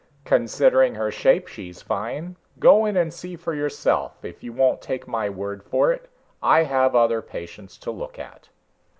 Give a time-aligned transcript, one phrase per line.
[0.25, 2.35] "Considering her shape, she's fine.
[2.57, 6.09] Go in and see for yourself if you won't take my word for it.
[6.41, 8.49] I have other patients to look at."